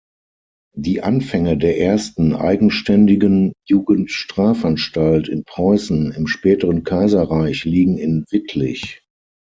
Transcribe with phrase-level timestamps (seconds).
[0.75, 9.01] Die Anfänge der ersten eigenständigen Jugendstrafanstalt in Preußen im späten Kaiserreich liegen in Wittlich.